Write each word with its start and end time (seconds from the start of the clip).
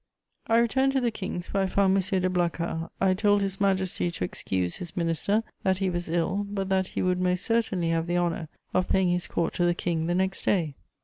I 0.47 0.57
returned 0.57 0.93
to 0.93 0.99
the 0.99 1.11
King's, 1.11 1.53
where 1.53 1.61
I 1.61 1.67
found 1.67 1.95
M. 1.95 2.21
de 2.21 2.27
Blacas. 2.27 2.89
I 2.99 3.13
told 3.13 3.43
His 3.43 3.61
Majesty, 3.61 4.09
to 4.09 4.23
excuse 4.23 4.77
his 4.77 4.97
minister, 4.97 5.43
that 5.61 5.77
he 5.77 5.91
was 5.91 6.09
ill, 6.09 6.43
but 6.49 6.69
that 6.69 6.87
he 6.87 7.03
would 7.03 7.21
most 7.21 7.45
certainly 7.45 7.89
have 7.89 8.07
the 8.07 8.17
honour 8.17 8.47
of 8.73 8.89
paying 8.89 9.09
his 9.11 9.27
court 9.27 9.53
to 9.53 9.63
the 9.63 9.75
King 9.75 10.07
the 10.07 10.15
next 10.15 10.43
day. 10.43 10.73